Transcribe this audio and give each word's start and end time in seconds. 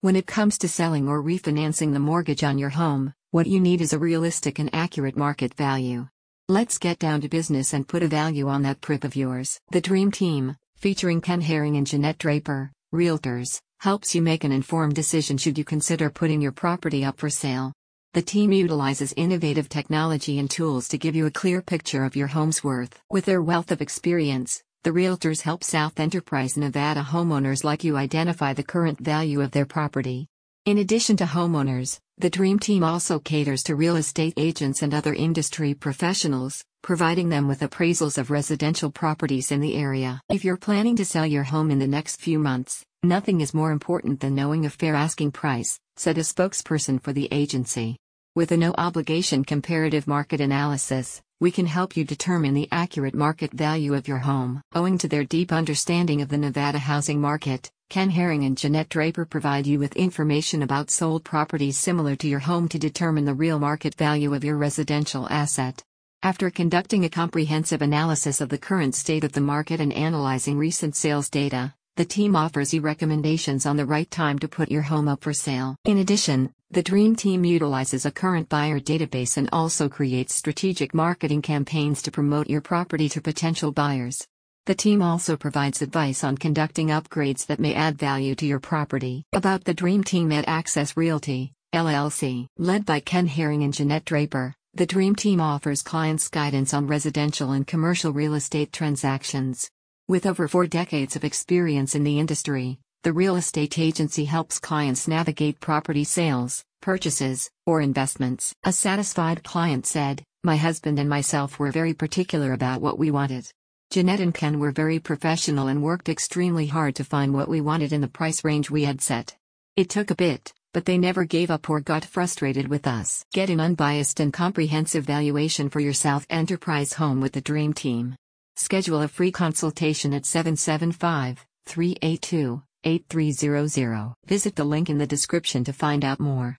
When 0.00 0.14
it 0.14 0.28
comes 0.28 0.58
to 0.58 0.68
selling 0.68 1.08
or 1.08 1.20
refinancing 1.20 1.92
the 1.92 1.98
mortgage 1.98 2.44
on 2.44 2.56
your 2.56 2.68
home, 2.68 3.14
what 3.32 3.48
you 3.48 3.58
need 3.58 3.80
is 3.80 3.92
a 3.92 3.98
realistic 3.98 4.60
and 4.60 4.70
accurate 4.72 5.16
market 5.16 5.54
value. 5.54 6.06
Let's 6.48 6.78
get 6.78 7.00
down 7.00 7.20
to 7.22 7.28
business 7.28 7.72
and 7.72 7.88
put 7.88 8.04
a 8.04 8.06
value 8.06 8.46
on 8.46 8.62
that 8.62 8.80
PRIP 8.80 9.02
of 9.02 9.16
yours. 9.16 9.58
The 9.72 9.80
Dream 9.80 10.12
Team, 10.12 10.54
featuring 10.76 11.20
Ken 11.20 11.40
Herring 11.40 11.76
and 11.76 11.84
Jeanette 11.84 12.18
Draper, 12.18 12.70
Realtors, 12.94 13.58
helps 13.80 14.14
you 14.14 14.22
make 14.22 14.44
an 14.44 14.52
informed 14.52 14.94
decision 14.94 15.36
should 15.36 15.58
you 15.58 15.64
consider 15.64 16.10
putting 16.10 16.40
your 16.40 16.52
property 16.52 17.04
up 17.04 17.18
for 17.18 17.28
sale. 17.28 17.72
The 18.14 18.22
team 18.22 18.52
utilizes 18.52 19.12
innovative 19.16 19.68
technology 19.68 20.38
and 20.38 20.48
tools 20.48 20.86
to 20.88 20.98
give 20.98 21.16
you 21.16 21.26
a 21.26 21.32
clear 21.32 21.60
picture 21.60 22.04
of 22.04 22.14
your 22.14 22.28
home's 22.28 22.62
worth. 22.62 23.00
With 23.10 23.24
their 23.24 23.42
wealth 23.42 23.72
of 23.72 23.82
experience, 23.82 24.62
the 24.84 24.90
realtors 24.90 25.42
help 25.42 25.64
South 25.64 25.98
Enterprise 25.98 26.56
Nevada 26.56 27.02
homeowners 27.02 27.64
like 27.64 27.82
you 27.82 27.96
identify 27.96 28.52
the 28.52 28.62
current 28.62 29.00
value 29.00 29.40
of 29.40 29.50
their 29.50 29.66
property. 29.66 30.28
In 30.66 30.78
addition 30.78 31.16
to 31.16 31.24
homeowners, 31.24 31.98
the 32.18 32.30
Dream 32.30 32.58
Team 32.58 32.84
also 32.84 33.18
caters 33.18 33.62
to 33.64 33.74
real 33.74 33.96
estate 33.96 34.34
agents 34.36 34.82
and 34.82 34.94
other 34.94 35.14
industry 35.14 35.74
professionals, 35.74 36.64
providing 36.82 37.28
them 37.28 37.48
with 37.48 37.60
appraisals 37.60 38.18
of 38.18 38.30
residential 38.30 38.90
properties 38.90 39.50
in 39.50 39.60
the 39.60 39.76
area. 39.76 40.20
If 40.28 40.44
you're 40.44 40.56
planning 40.56 40.96
to 40.96 41.04
sell 41.04 41.26
your 41.26 41.44
home 41.44 41.70
in 41.70 41.78
the 41.78 41.86
next 41.86 42.20
few 42.20 42.38
months, 42.38 42.84
nothing 43.02 43.40
is 43.40 43.54
more 43.54 43.72
important 43.72 44.20
than 44.20 44.34
knowing 44.34 44.64
a 44.64 44.70
fair 44.70 44.94
asking 44.94 45.32
price, 45.32 45.78
said 45.96 46.18
a 46.18 46.22
spokesperson 46.22 47.02
for 47.02 47.12
the 47.12 47.28
agency. 47.32 47.96
With 48.38 48.52
a 48.52 48.56
no 48.56 48.72
obligation 48.78 49.44
comparative 49.44 50.06
market 50.06 50.40
analysis, 50.40 51.20
we 51.40 51.50
can 51.50 51.66
help 51.66 51.96
you 51.96 52.04
determine 52.04 52.54
the 52.54 52.68
accurate 52.70 53.16
market 53.16 53.50
value 53.50 53.94
of 53.94 54.06
your 54.06 54.18
home. 54.18 54.62
Owing 54.76 54.96
to 54.98 55.08
their 55.08 55.24
deep 55.24 55.52
understanding 55.52 56.22
of 56.22 56.28
the 56.28 56.38
Nevada 56.38 56.78
housing 56.78 57.20
market, 57.20 57.68
Ken 57.90 58.10
Herring 58.10 58.44
and 58.44 58.56
Jeanette 58.56 58.90
Draper 58.90 59.24
provide 59.24 59.66
you 59.66 59.80
with 59.80 59.96
information 59.96 60.62
about 60.62 60.88
sold 60.88 61.24
properties 61.24 61.78
similar 61.78 62.14
to 62.14 62.28
your 62.28 62.38
home 62.38 62.68
to 62.68 62.78
determine 62.78 63.24
the 63.24 63.34
real 63.34 63.58
market 63.58 63.96
value 63.96 64.32
of 64.32 64.44
your 64.44 64.56
residential 64.56 65.26
asset. 65.28 65.82
After 66.22 66.48
conducting 66.48 67.04
a 67.04 67.10
comprehensive 67.10 67.82
analysis 67.82 68.40
of 68.40 68.50
the 68.50 68.56
current 68.56 68.94
state 68.94 69.24
of 69.24 69.32
the 69.32 69.40
market 69.40 69.80
and 69.80 69.92
analyzing 69.92 70.58
recent 70.58 70.94
sales 70.94 71.28
data, 71.28 71.74
the 71.98 72.04
team 72.04 72.36
offers 72.36 72.72
you 72.72 72.80
recommendations 72.80 73.66
on 73.66 73.76
the 73.76 73.84
right 73.84 74.08
time 74.08 74.38
to 74.38 74.46
put 74.46 74.70
your 74.70 74.82
home 74.82 75.08
up 75.08 75.20
for 75.20 75.32
sale. 75.32 75.74
In 75.84 75.98
addition, 75.98 76.54
the 76.70 76.80
Dream 76.80 77.16
Team 77.16 77.44
utilizes 77.44 78.06
a 78.06 78.12
current 78.12 78.48
buyer 78.48 78.78
database 78.78 79.36
and 79.36 79.48
also 79.50 79.88
creates 79.88 80.32
strategic 80.32 80.94
marketing 80.94 81.42
campaigns 81.42 82.00
to 82.02 82.12
promote 82.12 82.48
your 82.48 82.60
property 82.60 83.08
to 83.08 83.20
potential 83.20 83.72
buyers. 83.72 84.24
The 84.66 84.76
team 84.76 85.02
also 85.02 85.36
provides 85.36 85.82
advice 85.82 86.22
on 86.22 86.38
conducting 86.38 86.90
upgrades 86.90 87.46
that 87.46 87.58
may 87.58 87.74
add 87.74 87.98
value 87.98 88.36
to 88.36 88.46
your 88.46 88.60
property. 88.60 89.24
About 89.32 89.64
the 89.64 89.74
Dream 89.74 90.04
Team 90.04 90.30
at 90.30 90.46
Access 90.46 90.96
Realty, 90.96 91.52
LLC. 91.74 92.46
Led 92.58 92.86
by 92.86 93.00
Ken 93.00 93.26
Herring 93.26 93.64
and 93.64 93.74
Jeanette 93.74 94.04
Draper, 94.04 94.54
the 94.72 94.86
Dream 94.86 95.16
Team 95.16 95.40
offers 95.40 95.82
clients 95.82 96.28
guidance 96.28 96.72
on 96.72 96.86
residential 96.86 97.50
and 97.50 97.66
commercial 97.66 98.12
real 98.12 98.34
estate 98.34 98.72
transactions. 98.72 99.68
With 100.08 100.24
over 100.24 100.48
four 100.48 100.66
decades 100.66 101.16
of 101.16 101.24
experience 101.24 101.94
in 101.94 102.02
the 102.02 102.18
industry, 102.18 102.78
the 103.02 103.12
real 103.12 103.36
estate 103.36 103.78
agency 103.78 104.24
helps 104.24 104.58
clients 104.58 105.06
navigate 105.06 105.60
property 105.60 106.02
sales, 106.02 106.64
purchases, 106.80 107.50
or 107.66 107.82
investments. 107.82 108.54
A 108.64 108.72
satisfied 108.72 109.44
client 109.44 109.84
said, 109.84 110.22
My 110.42 110.56
husband 110.56 110.98
and 110.98 111.10
myself 111.10 111.58
were 111.58 111.70
very 111.70 111.92
particular 111.92 112.54
about 112.54 112.80
what 112.80 112.98
we 112.98 113.10
wanted. 113.10 113.50
Jeanette 113.90 114.20
and 114.20 114.32
Ken 114.32 114.58
were 114.58 114.70
very 114.70 114.98
professional 114.98 115.68
and 115.68 115.82
worked 115.82 116.08
extremely 116.08 116.68
hard 116.68 116.94
to 116.94 117.04
find 117.04 117.34
what 117.34 117.50
we 117.50 117.60
wanted 117.60 117.92
in 117.92 118.00
the 118.00 118.08
price 118.08 118.42
range 118.42 118.70
we 118.70 118.84
had 118.84 119.02
set. 119.02 119.36
It 119.76 119.90
took 119.90 120.10
a 120.10 120.14
bit, 120.14 120.54
but 120.72 120.86
they 120.86 120.96
never 120.96 121.24
gave 121.24 121.50
up 121.50 121.68
or 121.68 121.80
got 121.80 122.06
frustrated 122.06 122.68
with 122.68 122.86
us. 122.86 123.26
Get 123.34 123.50
an 123.50 123.60
unbiased 123.60 124.20
and 124.20 124.32
comprehensive 124.32 125.04
valuation 125.04 125.68
for 125.68 125.80
your 125.80 125.92
South 125.92 126.24
Enterprise 126.30 126.94
home 126.94 127.20
with 127.20 127.34
the 127.34 127.42
Dream 127.42 127.74
Team. 127.74 128.16
Schedule 128.60 129.02
a 129.02 129.06
free 129.06 129.30
consultation 129.30 130.12
at 130.12 130.26
775 130.26 131.46
382 131.66 132.60
8300. 132.82 134.14
Visit 134.26 134.56
the 134.56 134.64
link 134.64 134.90
in 134.90 134.98
the 134.98 135.06
description 135.06 135.62
to 135.62 135.72
find 135.72 136.04
out 136.04 136.18
more. 136.18 136.46